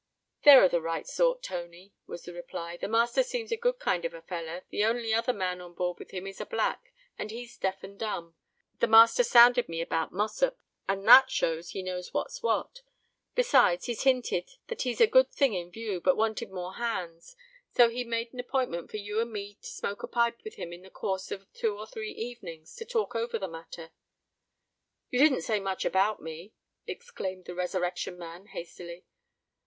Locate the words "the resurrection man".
27.45-28.47